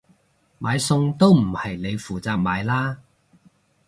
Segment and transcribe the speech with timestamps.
[0.59, 2.97] 買餸都唔係你負責買啦？